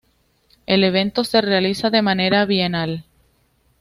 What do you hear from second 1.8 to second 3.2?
de manera bienal.